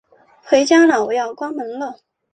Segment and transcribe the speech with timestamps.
[0.41, 1.99] 回家啦，我要关门了